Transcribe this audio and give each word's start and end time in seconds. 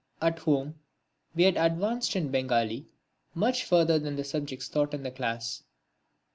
At 0.19 0.39
home 0.39 0.79
we 1.35 1.43
had 1.43 1.57
advanced 1.57 2.15
in 2.15 2.31
Bengali 2.31 2.87
much 3.35 3.65
further 3.65 3.99
than 3.99 4.15
the 4.15 4.23
subjects 4.23 4.67
taught 4.67 4.95
in 4.95 5.03
the 5.03 5.11
class. 5.11 5.61